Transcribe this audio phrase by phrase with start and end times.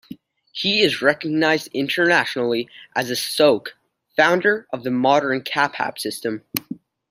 [0.51, 3.77] He is recognized internationally as a Soke-
[4.17, 6.43] founder of the modern Kapap system.